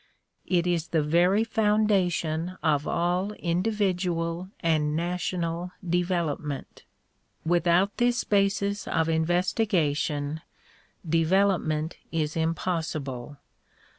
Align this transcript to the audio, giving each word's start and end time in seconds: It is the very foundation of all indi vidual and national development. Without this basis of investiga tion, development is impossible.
It 0.47 0.65
is 0.65 0.87
the 0.87 1.03
very 1.03 1.43
foundation 1.43 2.57
of 2.63 2.87
all 2.87 3.33
indi 3.37 3.69
vidual 3.69 4.49
and 4.61 4.95
national 4.95 5.73
development. 5.87 6.85
Without 7.45 7.97
this 7.97 8.23
basis 8.23 8.87
of 8.87 9.05
investiga 9.09 9.95
tion, 9.95 10.41
development 11.07 11.97
is 12.11 12.35
impossible. 12.35 13.37